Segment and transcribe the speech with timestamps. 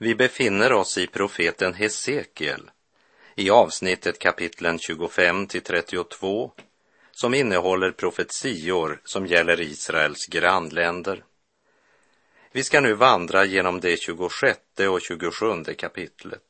[0.00, 2.70] Vi befinner oss i profeten Hesekiel
[3.34, 6.52] i avsnittet kapitlen 25 till 32
[7.12, 11.24] som innehåller profetior som gäller Israels grannländer.
[12.52, 14.58] Vi ska nu vandra genom det 26
[14.90, 16.42] och 27 kapitlet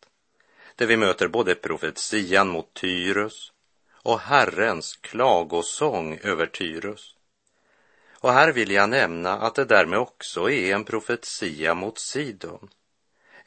[0.76, 3.52] där vi möter både profetian mot Tyrus
[3.92, 7.14] och Herrens klagosång över Tyrus.
[8.10, 12.68] Och här vill jag nämna att det därmed också är en profetia mot Sidon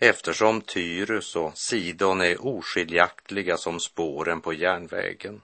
[0.04, 5.42] eftersom Tyrus och Sidon är oskiljaktiga som spåren på järnvägen.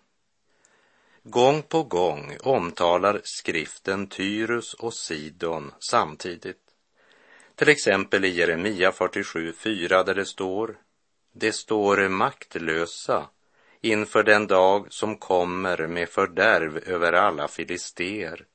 [1.24, 6.62] Gång på gång omtalar skriften Tyrus och Sidon samtidigt.
[7.56, 10.78] Till exempel i Jeremia 47.4 där det står
[11.34, 13.30] Det står maktlösa
[13.82, 18.46] inför den dag som kommer med fördärv över alla filister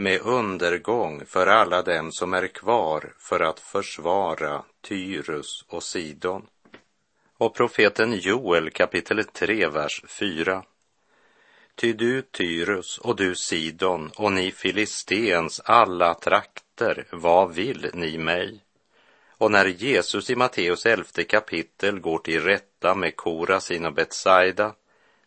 [0.00, 6.46] med undergång för alla dem som är kvar för att försvara Tyrus och Sidon.
[7.38, 10.64] Och profeten Joel kapitel 3, vers 4.
[11.74, 18.60] Ty du Tyrus och du Sidon och ni Filistens alla trakter, vad vill ni mig?
[19.28, 24.74] Och när Jesus i Matteus elfte kapitel går till rätta med Korasin och Betsaida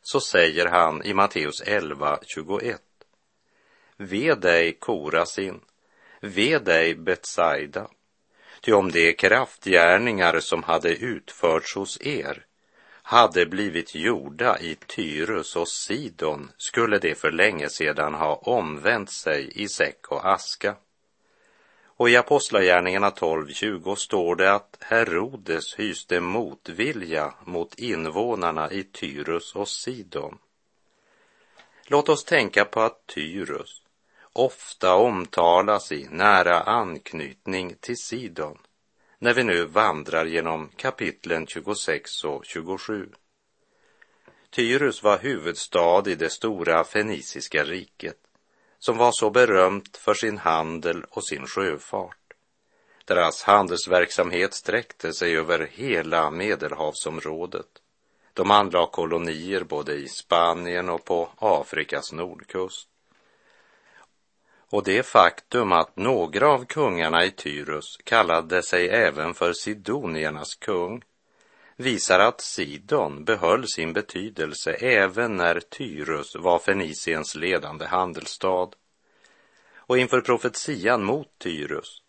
[0.02, 2.82] så säger han i Matteus 11, 21.
[3.98, 5.62] Ve dig, Korasin,
[6.22, 7.88] ve dig, Betsaida,
[8.62, 12.46] ty om de kraftgärningar som hade utförts hos er
[13.04, 19.52] hade blivit gjorda i Tyrus och Sidon skulle det för länge sedan ha omvänt sig
[19.56, 20.76] i säck och aska.
[21.86, 29.68] Och i Apostlagärningarna 12.20 står det att Herodes hyste motvilja mot invånarna i Tyrus och
[29.70, 30.38] Sidon.
[31.88, 33.82] Låt oss tänka på att Tyrus
[34.34, 38.58] ofta omtalas i nära anknytning till Sidon
[39.20, 43.10] när vi nu vandrar genom kapitlen 26 och 27.
[44.50, 48.18] Tyrus var huvudstad i det stora feniciska riket
[48.80, 52.34] som var så berömt för sin handel och sin sjöfart.
[53.06, 57.83] Deras handelsverksamhet sträckte sig över hela Medelhavsområdet.
[58.34, 62.90] De anlade kolonier både i Spanien och på Afrikas nordkust.
[64.70, 71.02] Och det faktum att några av kungarna i Tyrus kallade sig även för sidoniernas kung
[71.76, 78.70] visar att Sidon behöll sin betydelse även när Tyrus var Feniciens ledande handelsstad.
[79.76, 82.02] Och inför profetian mot Tyrus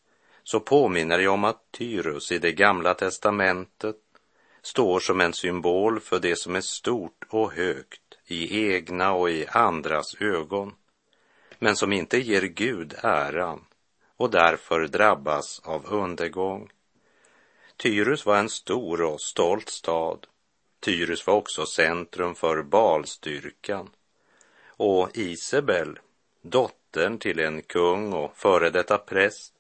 [0.42, 3.96] så påminner jag om att Tyrus i det gamla testamentet
[4.64, 9.46] står som en symbol för det som är stort och högt i egna och i
[9.46, 10.72] andras ögon
[11.58, 13.64] men som inte ger Gud äran
[14.16, 16.70] och därför drabbas av undergång.
[17.76, 20.26] Tyrus var en stor och stolt stad.
[20.80, 23.90] Tyrus var också centrum för balstyrkan.
[24.66, 25.98] Och Isabel,
[26.42, 29.54] dottern till en kung och före detta präst,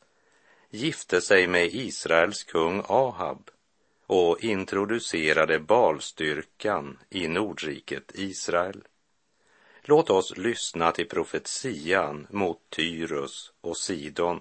[0.70, 3.50] gifte sig med Israels kung Ahab
[4.06, 8.84] och introducerade balstyrkan i Nordriket Israel.
[9.82, 14.40] Låt oss lyssna till profetian mot Tyrus och Sidon.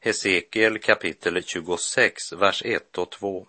[0.00, 3.46] Hesekiel kapitel 26, vers 1 och 2.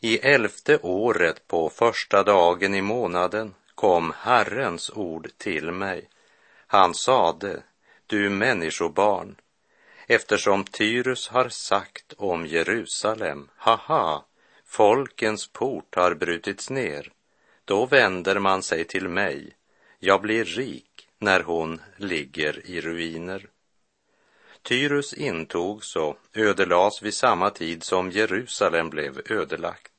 [0.00, 6.08] I elfte året på första dagen i månaden kom Herrens ord till mig.
[6.66, 7.62] Han sade,
[8.06, 9.36] du människobarn,
[10.06, 14.24] eftersom Tyrus har sagt om Jerusalem, haha,
[14.64, 17.12] folkens port har brutits ner
[17.64, 19.56] då vänder man sig till mig.
[19.98, 23.46] Jag blir rik när hon ligger i ruiner.
[24.62, 29.92] Tyrus intogs och ödelades vid samma tid som Jerusalem blev ödelagt.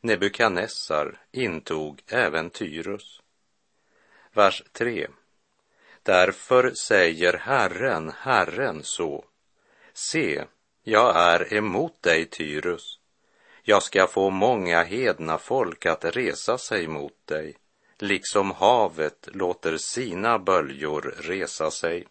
[0.00, 3.20] Nebukadnessar intog även Tyrus.
[4.32, 5.08] Vers 3.
[6.02, 9.24] Därför säger Herren, Herren så.
[9.92, 10.44] Se,
[10.82, 12.98] jag är emot dig, Tyrus,
[13.62, 17.56] jag ska få många hedna folk att resa sig mot dig,
[17.98, 22.06] liksom havet låter sina böljor resa sig.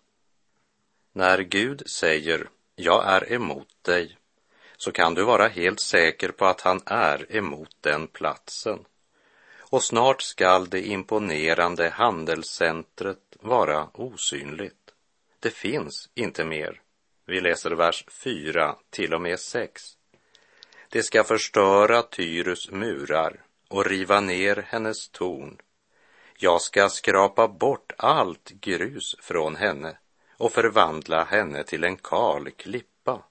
[1.14, 4.18] När Gud säger jag är emot dig,
[4.78, 8.86] så kan du vara helt säker på att han är emot den platsen.
[9.60, 14.94] Och snart skall det imponerande handelscentret vara osynligt.
[15.40, 16.82] Det finns inte mer.
[17.30, 19.82] Vi läser vers 4 till och med 6.
[20.90, 25.58] Det ska förstöra Tyrus murar och riva ner hennes torn.
[26.38, 29.98] Jag ska skrapa bort allt grus från henne
[30.38, 33.24] och förvandla henne till en kal klippa,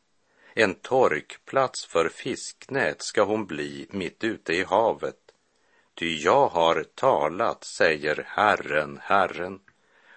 [0.55, 5.21] En torkplats för fisknät ska hon bli mitt ute i havet.
[5.95, 9.61] Ty jag har talat, säger Herren, Herren.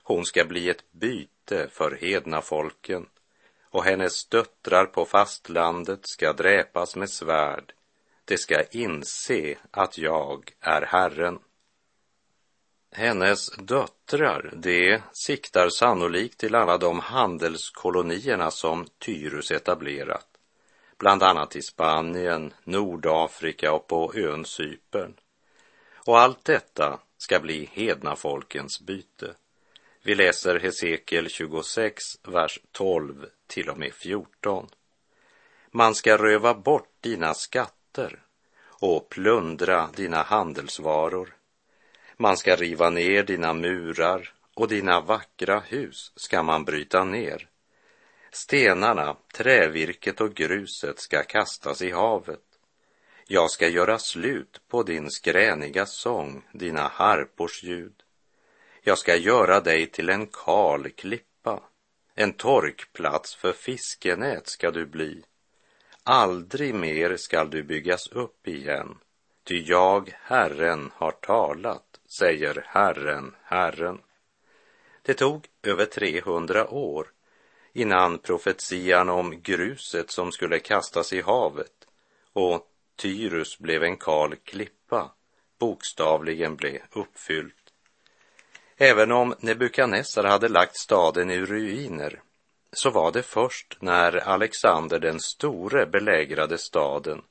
[0.04, 3.06] Hon ska bli ett byte för hedna folken
[3.72, 7.74] och hennes döttrar på fastlandet ska dräpas med svärd.
[8.26, 11.40] De ska inse att jag är Herren.
[12.92, 20.28] Hennes döttrar, det siktar sannolikt till alla de handelskolonierna som Tyrus etablerat,
[20.98, 25.14] bland annat i Spanien, Nordafrika och på ön Cypern.
[25.96, 29.34] Och allt detta ska bli hedna folkens byte.
[30.04, 34.70] Vi läser Hesekiel 26, vers 12 till och med 14.
[35.72, 38.20] Man ska röva bort dina skatter
[38.64, 41.36] och plundra dina handelsvaror.
[42.18, 47.48] Man ska riva ner dina murar och dina vackra hus ska man bryta ner.
[48.32, 52.46] Stenarna, trävirket och gruset ska kastas i havet.
[53.28, 58.04] Jag ska göra slut på din skräniga sång, dina harpors ljud.
[58.82, 61.31] Jag ska göra dig till en kal klippa,
[62.16, 65.24] en torkplats för fiskenät ska du bli.
[66.04, 68.98] Aldrig mer skall du byggas upp igen,
[69.44, 74.00] ty jag, Herren, har talat, säger Herren, Herren.
[75.02, 77.08] Det tog över 300 år
[77.74, 81.88] innan profetian om gruset som skulle kastas i havet
[82.34, 85.12] och Tyrus blev en kal klippa
[85.60, 87.61] bokstavligen blev uppfylld.
[88.84, 92.22] Även om Nebukadnessar hade lagt staden i ruiner
[92.74, 97.22] så var det först när Alexander den store belägrade staden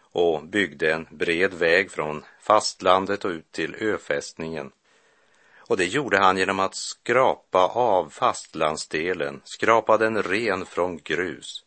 [0.00, 4.70] och byggde en bred väg från fastlandet och ut till öfästningen.
[5.56, 11.64] Och det gjorde han genom att skrapa av fastlandsdelen, skrapa den ren från grus.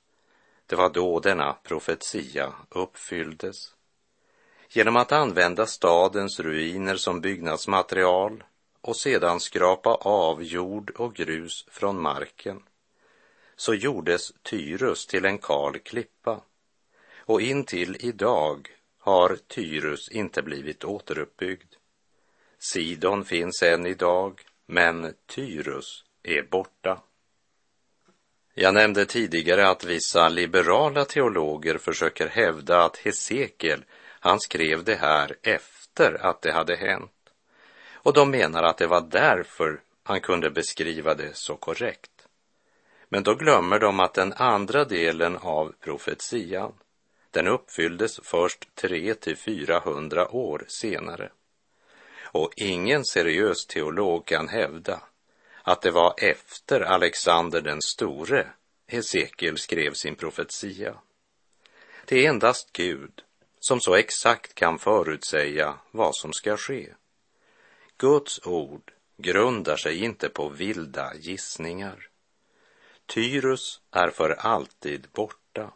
[0.66, 3.74] Det var då denna profetia uppfylldes.
[4.70, 8.44] Genom att använda stadens ruiner som byggnadsmaterial
[8.82, 12.64] och sedan skrapa av jord och grus från marken,
[13.56, 16.42] så gjordes Tyrus till en kal klippa.
[17.18, 21.74] Och intill idag har Tyrus inte blivit återuppbyggd.
[22.60, 27.02] Sidon finns än idag, men Tyrus är borta.
[28.54, 33.86] Jag nämnde tidigare att vissa liberala teologer försöker hävda att Hesekiel,
[34.20, 37.12] han skrev det här efter att det hade hänt.
[38.02, 42.28] Och de menar att det var därför han kunde beskriva det så korrekt.
[43.10, 46.74] Men då glömmer de att den andra delen av profetian,
[47.32, 51.32] den uppfylldes först 3 till 400 år senare.
[52.22, 55.02] Och ingen seriös teolog kan hävda
[55.64, 58.48] att det var efter Alexander den store
[58.88, 60.96] Hesekiel skrev sin profetia.
[62.06, 63.22] Det är endast Gud
[63.60, 66.94] som så exakt kan förutsäga vad som ska ske.
[68.02, 72.08] Guds ord grundar sig inte på vilda gissningar.
[73.06, 75.74] Tyrus är för alltid borta.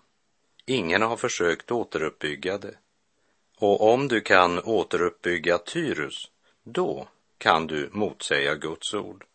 [0.65, 2.77] Ingen har försökt återuppbygga det.
[3.57, 6.31] Och om du kan återuppbygga Tyrus,
[6.63, 9.25] då kan du motsäga Guds ord.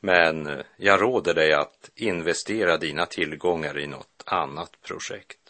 [0.00, 5.45] Men jag råder dig att investera dina tillgångar i något annat projekt.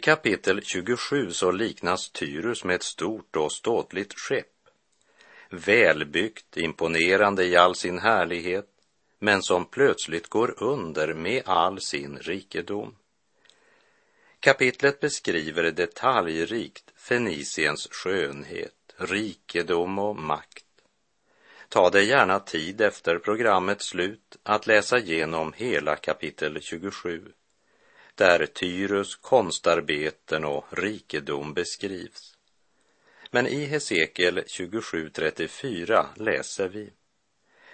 [0.00, 4.46] Kapitel 27 så liknas Tyrus med ett stort och ståtligt skepp.
[5.50, 8.68] Välbyggt, imponerande i all sin härlighet,
[9.18, 12.96] men som plötsligt går under med all sin rikedom.
[14.40, 20.64] Kapitlet beskriver detaljrikt Feniciens skönhet, rikedom och makt.
[21.68, 27.32] Ta dig gärna tid efter programmets slut att läsa igenom hela kapitel 27
[28.20, 32.36] där Tyrus konstarbeten och rikedom beskrivs.
[33.30, 36.92] Men i Hesekiel 27.34 läser vi.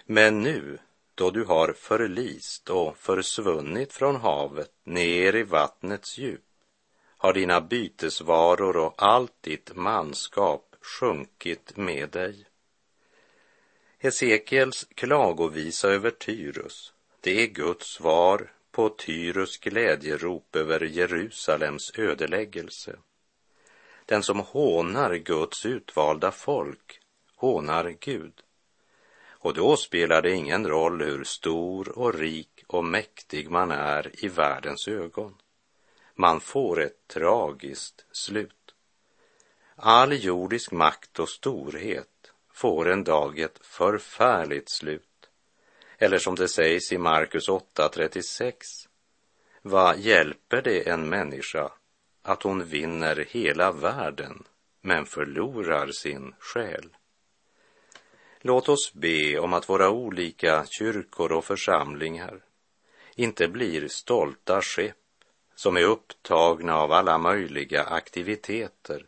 [0.05, 0.79] Men nu,
[1.15, 6.45] då du har förlist och försvunnit från havet ner i vattnets djup,
[7.17, 12.47] har dina bytesvaror och allt ditt manskap sjunkit med dig.
[13.99, 22.97] Hesekiels klagovisa över Tyrus, det är Guds svar på Tyrus glädjerop över Jerusalems ödeläggelse.
[24.07, 27.01] Den som hånar Guds utvalda folk
[27.37, 28.33] hånar Gud.
[29.29, 34.29] Och då spelar det ingen roll hur stor och rik och mäktig man är i
[34.29, 35.35] världens ögon.
[36.15, 38.75] Man får ett tragiskt slut.
[39.77, 45.16] All jordisk makt och storhet får en dag ett förfärligt slut.
[45.99, 48.53] Eller som det sägs i Markus 8.36.
[49.63, 51.73] Vad hjälper det en människa
[52.23, 54.45] att hon vinner hela världen
[54.81, 56.97] men förlorar sin själ?
[58.41, 62.41] Låt oss be om att våra olika kyrkor och församlingar
[63.15, 64.97] inte blir stolta skepp
[65.55, 69.07] som är upptagna av alla möjliga aktiviteter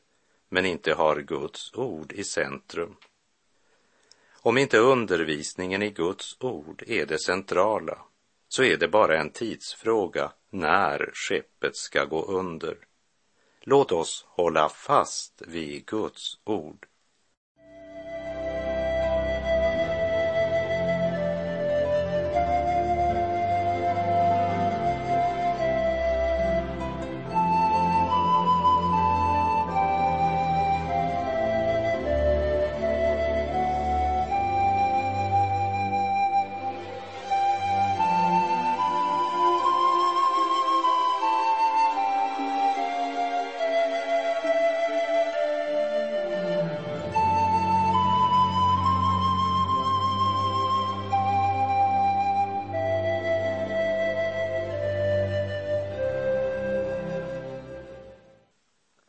[0.49, 2.97] men inte har Guds ord i centrum.
[4.42, 7.99] Om inte undervisningen i Guds ord är det centrala
[8.49, 12.76] så är det bara en tidsfråga när skeppet ska gå under.
[13.61, 16.88] Låt oss hålla fast vid Guds ord.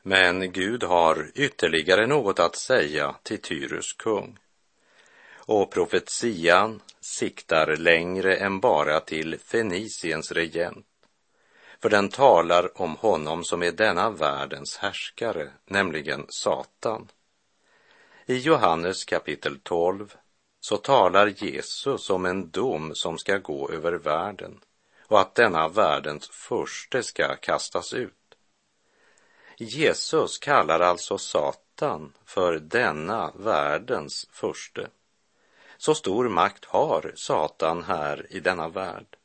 [0.09, 4.37] Men Gud har ytterligare något att säga till Tyrus kung.
[5.35, 10.85] Och profetian siktar längre än bara till Feniciens regent.
[11.81, 17.07] För den talar om honom som är denna världens härskare, nämligen Satan.
[18.25, 20.15] I Johannes kapitel 12
[20.59, 24.59] så talar Jesus om en dom som ska gå över världen
[25.07, 28.18] och att denna världens förste ska kastas ut.
[29.61, 34.87] Jesus kallar alltså Satan för denna världens förste.
[35.77, 39.17] Så stor makt har Satan här i denna värld.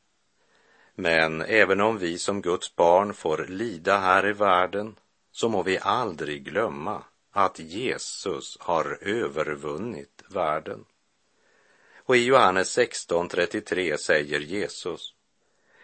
[0.94, 4.96] Men även om vi som Guds barn får lida här i världen
[5.32, 10.84] så må vi aldrig glömma att Jesus har övervunnit världen.
[11.96, 15.14] Och i Johannes 16.33 säger Jesus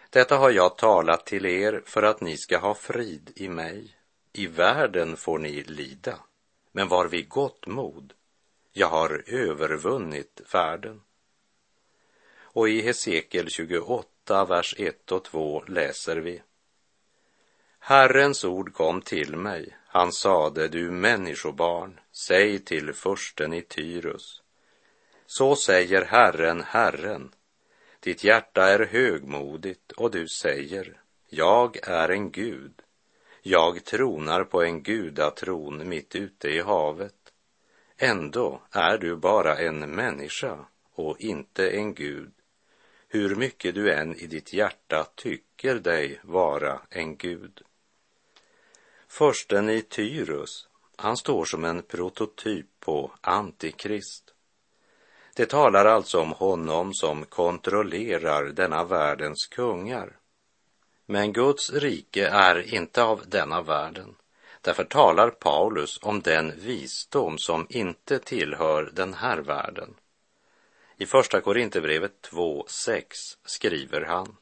[0.09, 4.00] Detta har jag talat till er för att ni ska ha frid i mig.
[4.33, 6.19] I världen får ni lida,
[6.71, 8.13] men var vid gott mod.
[8.71, 11.01] Jag har övervunnit världen.
[12.39, 16.41] Och i Hesekiel 28, vers 1 och 2 läser vi.
[17.79, 19.77] Herrens ord kom till mig.
[19.87, 24.41] Han sade, du människobarn, säg till försten i Tyrus.
[25.25, 27.33] Så säger Herren, Herren.
[27.99, 32.81] Ditt hjärta är högmodigt och du säger, jag är en Gud
[33.41, 37.15] jag tronar på en gudatron mitt ute i havet.
[37.97, 42.31] Ändå är du bara en människa och inte en gud,
[43.07, 47.61] hur mycket du än i ditt hjärta tycker dig vara en gud.
[49.07, 54.33] Försten i Tyrus, han står som en prototyp på Antikrist.
[55.35, 60.20] Det talar alltså om honom som kontrollerar denna världens kungar
[61.11, 64.15] men Guds rike är inte av denna världen.
[64.61, 69.93] Därför talar Paulus om den visdom som inte tillhör den här världen.
[70.97, 73.03] I Första Korinthierbrevet 2.6
[73.45, 74.35] skriver han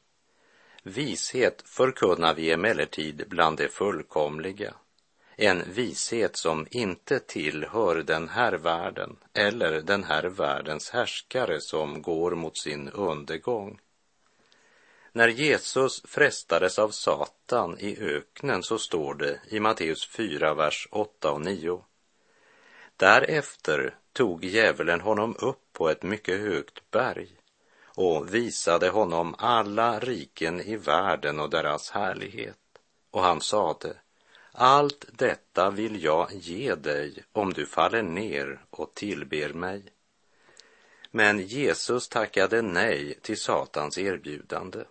[0.82, 4.74] Vishet förkunnar vi emellertid bland det fullkomliga,
[5.36, 12.34] en vishet som inte tillhör den här världen eller den här världens härskare som går
[12.34, 13.78] mot sin undergång.
[15.12, 21.32] När Jesus frestades av Satan i öknen så står det i Matteus 4, vers 8
[21.32, 21.84] och 9.
[22.96, 27.28] Därefter tog djävulen honom upp på ett mycket högt berg
[27.84, 32.58] och visade honom alla riken i världen och deras härlighet.
[33.10, 33.96] Och han sade,
[34.52, 39.82] allt detta vill jag ge dig om du faller ner och tillber mig.
[41.10, 44.84] Men Jesus tackade nej till Satans erbjudande.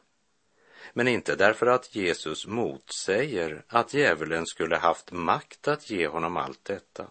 [0.99, 6.65] Men inte därför att Jesus motsäger att djävulen skulle haft makt att ge honom allt
[6.65, 7.07] detta.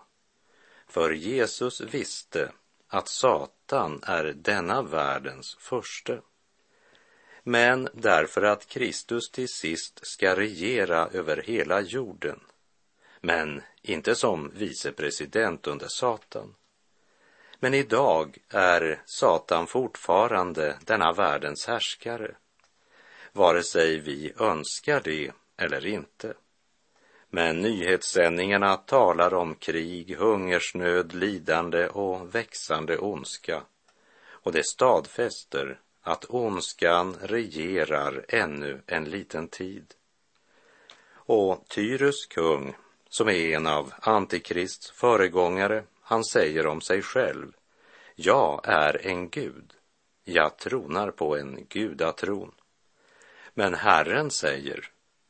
[0.87, 2.53] För Jesus visste
[2.89, 6.21] att Satan är denna världens förste.
[7.43, 12.41] Men därför att Kristus till sist ska regera över hela jorden,
[13.21, 16.55] men inte som vicepresident under Satan.
[17.59, 22.35] Men idag är Satan fortfarande denna världens härskare,
[23.39, 26.35] vare sig vi önskar det eller inte.
[27.31, 33.63] Men nyhetssändningarna talar om krig, hungersnöd, lidande och växande ondska.
[34.29, 39.95] Och det stadfäster att ondskan regerar ännu en liten tid.
[41.13, 42.77] Och Tyrus kung,
[43.09, 47.53] som är en av Antikrists föregångare, han säger om sig själv,
[48.15, 49.73] jag är en gud,
[50.25, 52.55] jag tronar på en gudatron.
[53.59, 54.89] Men Herren säger,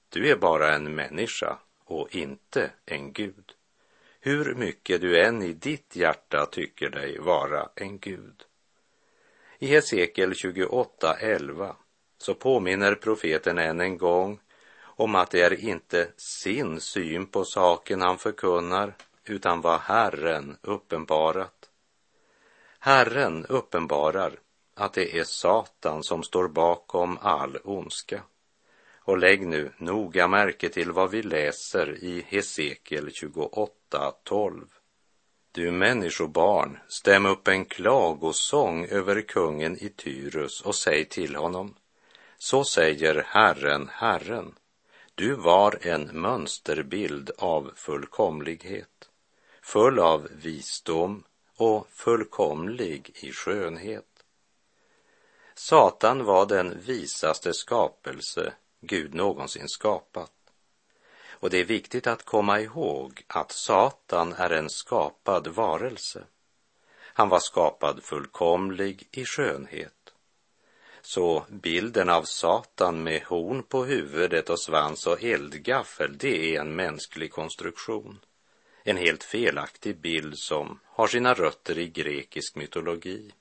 [0.08, 3.52] du är bara en människa och inte en gud.
[4.20, 8.44] Hur mycket du än i ditt hjärta tycker dig vara en gud.
[9.58, 11.74] I Hesekiel 28.11
[12.18, 14.40] så påminner profeten än en gång
[14.80, 18.94] om att det är inte sin syn på saken han förkunnar,
[19.24, 21.70] utan vad Herren uppenbarat.
[22.78, 24.38] Herren uppenbarar
[24.78, 28.22] att det är Satan som står bakom all ondska.
[28.98, 34.64] Och lägg nu noga märke till vad vi läser i Hesekiel 28.12.
[35.52, 41.74] Du människobarn, stäm upp en klagosång över kungen i Tyrus och säg till honom.
[42.38, 44.54] Så säger Herren, Herren.
[45.14, 49.08] Du var en mönsterbild av fullkomlighet,
[49.62, 51.24] full av visdom
[51.56, 54.07] och fullkomlig i skönhet.
[55.60, 60.32] Satan var den visaste skapelse Gud någonsin skapat.
[61.30, 66.24] Och det är viktigt att komma ihåg att Satan är en skapad varelse.
[67.00, 70.14] Han var skapad fullkomlig i skönhet.
[71.00, 76.76] Så bilden av Satan med horn på huvudet och svans och eldgaffel, det är en
[76.76, 78.18] mänsklig konstruktion.
[78.82, 83.32] En helt felaktig bild som har sina rötter i grekisk mytologi.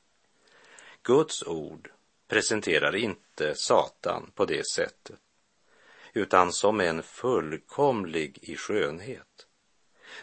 [1.03, 1.91] Guds ord
[2.27, 5.19] presenterar inte Satan på det sättet
[6.13, 9.47] utan som en fullkomlig i skönhet.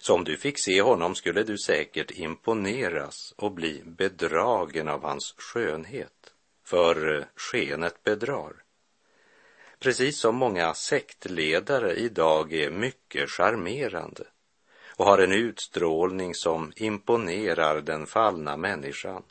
[0.01, 5.35] Så om du fick se honom skulle du säkert imponeras och bli bedragen av hans
[5.39, 8.53] skönhet, för skenet bedrar.
[9.79, 14.27] Precis som många sektledare idag är mycket charmerande
[14.97, 19.23] och har en utstrålning som imponerar den fallna människan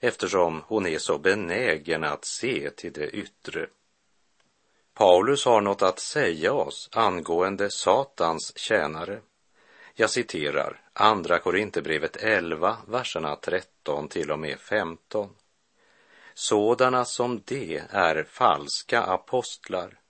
[0.00, 3.66] eftersom hon är så benägen att se till det yttre
[4.96, 9.20] Paulus har något att säga oss angående Satans tjänare.
[9.94, 15.30] Jag citerar Andra Korinthierbrevet 11, verserna 13 till och med 15.
[16.34, 20.00] Sådana som de är falska apostlar,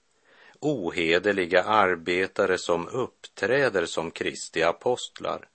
[0.60, 5.48] ohederliga arbetare som uppträder som Kristi apostlar.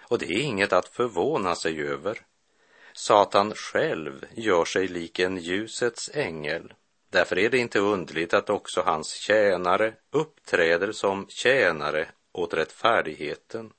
[0.00, 2.26] Och det är inget att förvåna sig över.
[2.98, 6.72] Satan själv gör sig lik en ljusets ängel
[7.10, 13.72] Därför är det inte underligt att också hans tjänare uppträder som tjänare åt rättfärdigheten.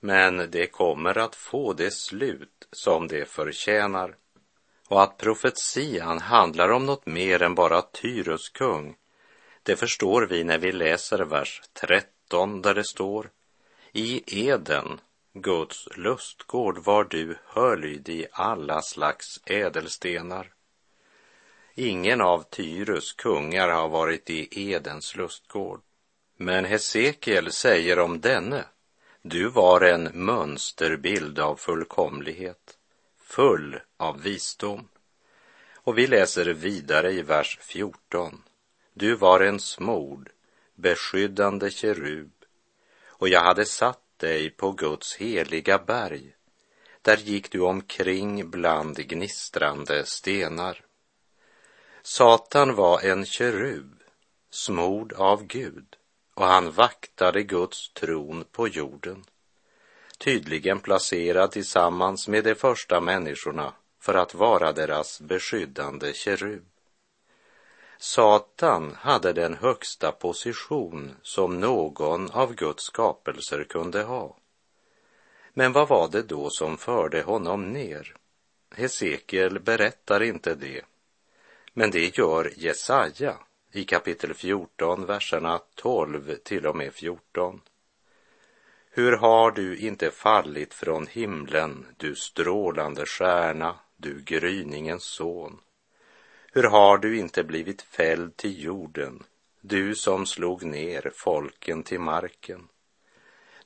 [0.00, 4.16] Men det kommer att få det slut som det förtjänar.
[4.88, 8.96] Och att profetian handlar om något mer än bara Tyrus kung,
[9.62, 13.30] det förstår vi när vi läser vers 13 där det står
[13.92, 15.00] I Eden,
[15.32, 20.52] Guds lustgård, var du höljd i alla slags ädelstenar.
[21.74, 25.80] Ingen av Tyrus kungar har varit i Edens lustgård.
[26.36, 28.64] Men Hesekiel säger om denne,
[29.22, 32.78] du var en mönsterbild av fullkomlighet,
[33.18, 34.88] full av visdom.
[35.74, 38.42] Och vi läser vidare i vers 14.
[38.94, 40.30] Du var en smord,
[40.74, 42.32] beskyddande kerub,
[43.06, 46.34] och jag hade satt dig på Guds heliga berg.
[47.02, 50.84] Där gick du omkring bland gnistrande stenar.
[52.02, 54.00] Satan var en kerub,
[54.50, 55.96] smord av Gud,
[56.34, 59.24] och han vaktade Guds tron på jorden,
[60.18, 66.69] tydligen placerad tillsammans med de första människorna för att vara deras beskyddande kerub.
[68.02, 74.36] Satan hade den högsta position som någon av Guds skapelser kunde ha.
[75.54, 78.16] Men vad var det då som förde honom ner?
[78.74, 80.84] Hesekiel berättar inte det,
[81.72, 83.36] men det gör Jesaja
[83.72, 87.60] i kapitel 14, verserna 12 till och med 14.
[88.90, 95.60] Hur har du inte fallit från himlen, du strålande stjärna, du gryningens son?
[96.52, 99.22] Hur har du inte blivit fälld till jorden,
[99.60, 102.68] du som slog ner folken till marken?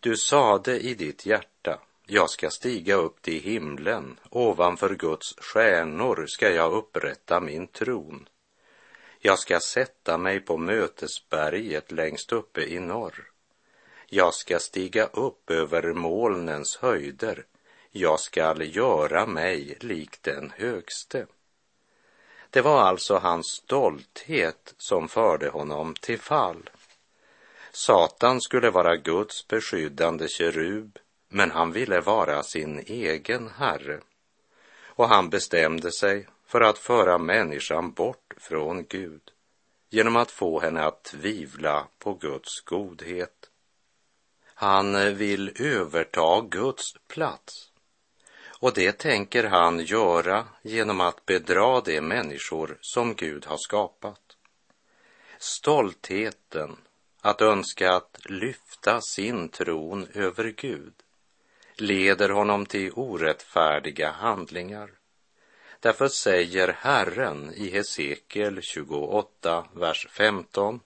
[0.00, 6.50] Du sade i ditt hjärta, jag ska stiga upp till himlen, ovanför Guds stjärnor ska
[6.50, 8.28] jag upprätta min tron.
[9.18, 13.30] Jag ska sätta mig på mötesberget längst uppe i norr.
[14.08, 17.46] Jag ska stiga upp över molnens höjder.
[17.90, 21.26] Jag skall göra mig lik den högste.
[22.54, 26.70] Det var alltså hans stolthet som förde honom till fall.
[27.72, 34.00] Satan skulle vara Guds beskyddande kerub, men han ville vara sin egen herre.
[34.86, 39.22] Och han bestämde sig för att föra människan bort från Gud
[39.90, 43.50] genom att få henne att tvivla på Guds godhet.
[44.44, 47.70] Han vill överta Guds plats.
[48.64, 54.36] Och det tänker han göra genom att bedra de människor som Gud har skapat.
[55.38, 56.76] Stoltheten
[57.20, 60.92] att önska att lyfta sin tron över Gud
[61.76, 64.90] leder honom till orättfärdiga handlingar.
[65.80, 70.80] Därför säger Herren i Hesekiel 28, vers 15.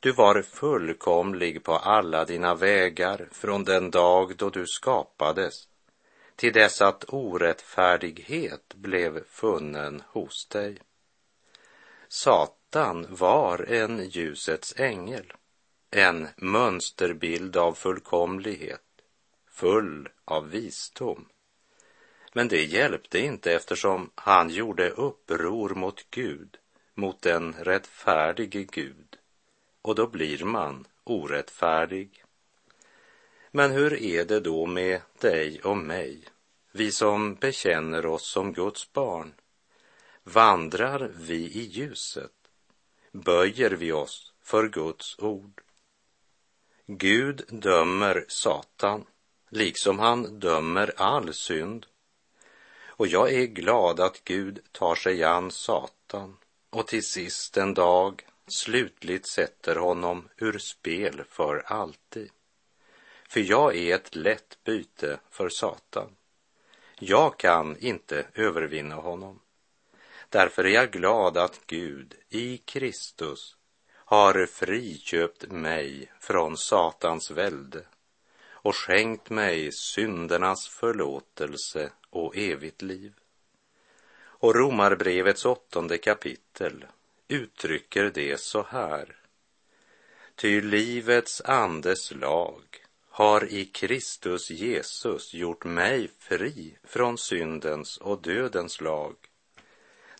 [0.00, 5.67] Du var fullkomlig på alla dina vägar från den dag då du skapades
[6.38, 10.78] till dess att orättfärdighet blev funnen hos dig.
[12.08, 15.32] Satan var en ljusets ängel,
[15.90, 18.80] en mönsterbild av fullkomlighet,
[19.50, 21.28] full av visdom.
[22.32, 26.56] Men det hjälpte inte eftersom han gjorde uppror mot Gud,
[26.94, 29.16] mot den rättfärdige Gud.
[29.82, 32.24] Och då blir man orättfärdig.
[33.58, 36.20] Men hur är det då med dig och mig,
[36.72, 39.34] vi som bekänner oss som Guds barn?
[40.24, 42.32] Vandrar vi i ljuset?
[43.12, 45.60] Böjer vi oss för Guds ord?
[46.86, 49.04] Gud dömer Satan,
[49.48, 51.86] liksom han dömer all synd
[52.86, 56.36] och jag är glad att Gud tar sig an Satan
[56.70, 62.30] och till sist en dag slutligt sätter honom ur spel för alltid.
[63.28, 66.16] För jag är ett lätt byte för Satan.
[66.98, 69.40] Jag kan inte övervinna honom.
[70.28, 73.56] Därför är jag glad att Gud i Kristus
[73.94, 77.84] har friköpt mig från Satans välde
[78.46, 83.14] och skänkt mig syndernas förlåtelse och evigt liv.
[84.20, 86.84] Och Romarbrevets åttonde kapitel
[87.28, 89.16] uttrycker det så här.
[90.34, 92.87] Ty livets andes lag
[93.18, 99.16] har i Kristus Jesus gjort mig fri från syndens och dödens lag.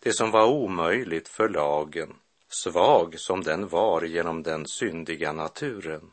[0.01, 2.15] Det som var omöjligt för lagen,
[2.47, 6.11] svag som den var genom den syndiga naturen,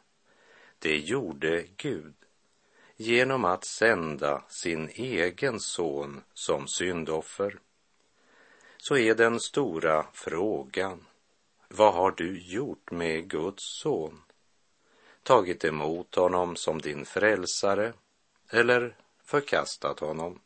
[0.79, 2.15] det gjorde Gud
[2.97, 7.59] genom att sända sin egen son som syndoffer.
[8.77, 11.07] Så är den stora frågan,
[11.69, 14.23] vad har du gjort med Guds son?
[15.27, 17.93] Tagit emot honom som din frälsare
[18.51, 20.41] eller förkastat honom?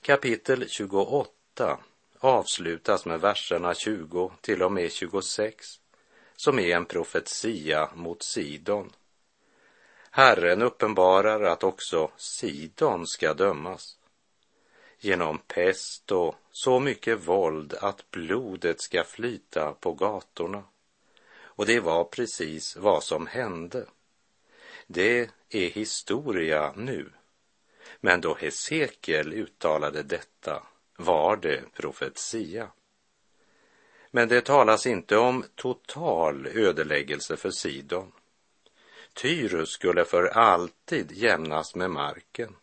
[0.00, 1.78] Kapitel 28
[2.18, 5.80] avslutas med verserna 20 till och med 26
[6.36, 8.92] som är en profetia mot Sidon
[10.10, 13.98] Herren uppenbarar att också Sidon ska dömas
[14.98, 20.64] genom pest och så mycket våld att blodet ska flyta på gatorna.
[21.56, 23.86] Och det var precis vad som hände.
[24.86, 27.10] Det är historia nu.
[28.00, 30.62] Men då Hesekiel uttalade detta
[30.96, 32.70] var det profetia.
[34.10, 38.12] Men det talas inte om total ödeläggelse för Sidon.
[39.12, 42.56] Tyrus skulle för alltid jämnas med marken.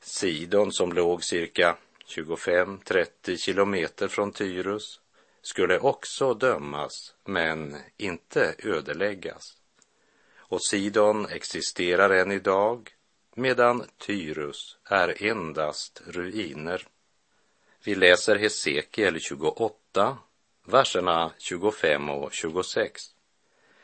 [0.00, 5.00] Sidon som låg cirka 25-30 kilometer från Tyrus
[5.42, 9.56] skulle också dömas, men inte ödeläggas.
[10.36, 12.90] Och Sidon existerar än idag,
[13.34, 16.86] medan Tyrus är endast ruiner.
[17.84, 20.18] Vi läser Hesekiel 28,
[20.64, 23.02] verserna 25 och 26.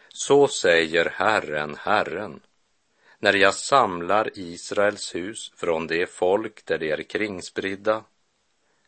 [0.09, 2.41] Så säger Herren, Herren,
[3.19, 8.05] när jag samlar Israels hus från det folk där de är kringspridda,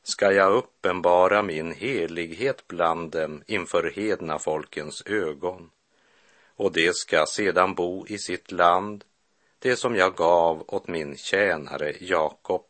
[0.09, 5.71] ska jag uppenbara min helighet bland dem inför hedna folkens ögon.
[6.57, 9.05] Och det ska sedan bo i sitt land,
[9.59, 12.65] det som jag gav åt min tjänare Jakob.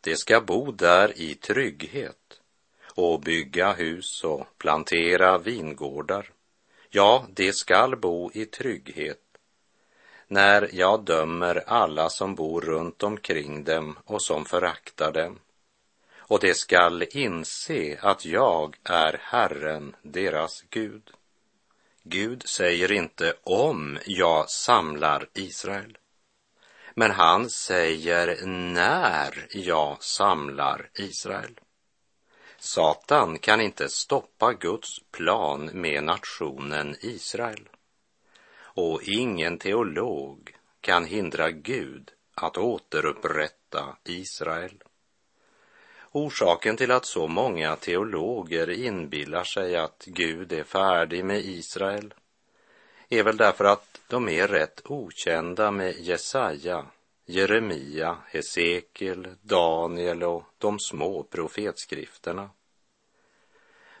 [0.00, 2.40] Det ska bo där i trygghet
[2.94, 6.30] och bygga hus och plantera vingårdar.
[6.90, 9.22] Ja, det skall bo i trygghet
[10.26, 15.38] när jag dömer alla som bor runt omkring dem och som föraktar dem.
[16.28, 21.10] Och de skall inse att jag är Herren, deras Gud.
[22.02, 25.98] Gud säger inte om jag samlar Israel.
[26.94, 31.60] Men han säger när jag samlar Israel.
[32.58, 37.68] Satan kan inte stoppa Guds plan med nationen Israel.
[38.60, 44.82] Och ingen teolog kan hindra Gud att återupprätta Israel.
[46.12, 52.14] Orsaken till att så många teologer inbillar sig att Gud är färdig med Israel
[53.08, 56.86] är väl därför att de är rätt okända med Jesaja,
[57.26, 62.50] Jeremia, Hesekiel, Daniel och de små profetskrifterna.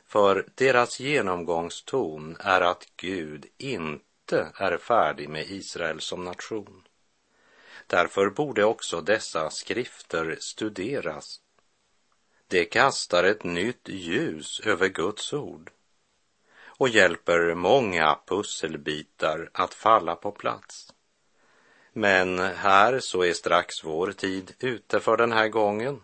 [0.06, 6.82] För deras genomgångston är att Gud inte är färdig med Israel som nation.
[7.86, 11.40] Därför borde också dessa skrifter studeras.
[12.50, 15.70] Det kastar ett nytt ljus över Guds ord
[16.64, 20.92] och hjälper många pusselbitar att falla på plats.
[21.92, 26.00] Men här så är strax vår tid ute för den här gången.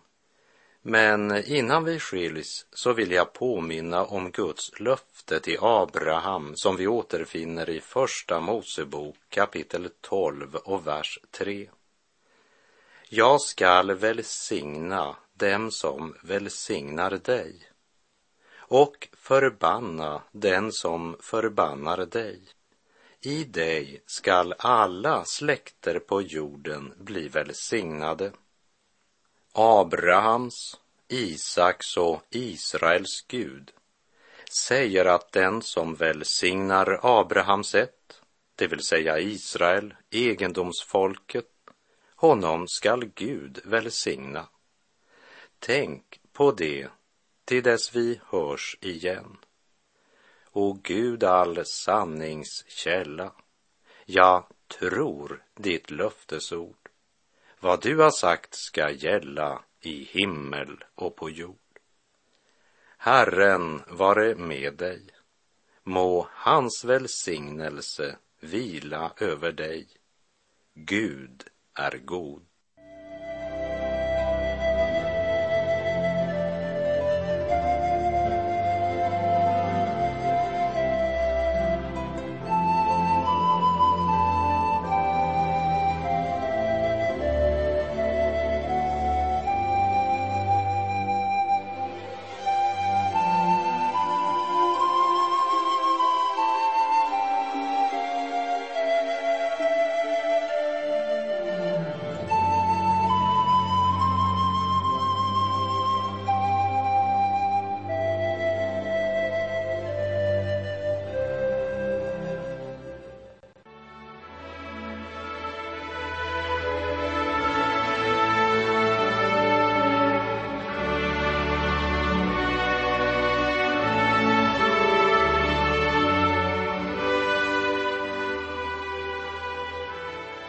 [0.81, 6.87] Men innan vi skiljs så vill jag påminna om Guds löfte till Abraham som vi
[6.87, 11.69] återfinner i Första Mosebok kapitel 12 och vers 3.
[13.09, 17.69] Jag skall välsigna dem som välsignar dig
[18.67, 22.41] och förbanna den som förbannar dig.
[23.21, 28.31] I dig skall alla släkter på jorden bli välsignade.
[29.53, 33.71] Abrahams, Isaks och Israels Gud
[34.67, 38.21] säger att den som välsignar Abrahams ett,
[38.55, 41.51] det vill säga Israel, egendomsfolket,
[42.15, 44.47] honom skall Gud välsigna.
[45.59, 46.87] Tänk på det
[47.45, 49.37] till dess vi hörs igen.
[50.51, 53.31] O Gud all sanningskälla,
[54.05, 54.45] jag
[54.79, 56.89] tror ditt löftesord.
[57.59, 61.79] Vad du har sagt ska gälla i himmel och på jord.
[62.97, 65.09] Herren vare med dig.
[65.83, 69.87] Må hans välsignelse vila över dig.
[70.73, 72.45] Gud är god.